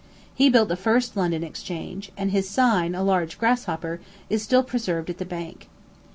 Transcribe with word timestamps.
He 0.33 0.49
built 0.49 0.67
the 0.69 0.75
first 0.75 1.15
London 1.15 1.43
Exchange, 1.43 2.11
and 2.17 2.31
his 2.31 2.49
sign, 2.49 2.95
a 2.95 3.03
large 3.03 3.37
grasshopper, 3.37 4.01
is 4.31 4.41
still 4.41 4.63
preserved 4.63 5.11
at 5.11 5.19
the 5.19 5.25
bank. 5.25 5.69